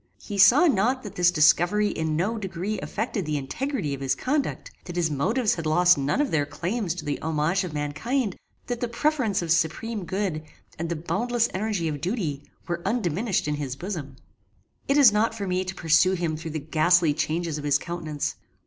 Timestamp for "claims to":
6.47-7.05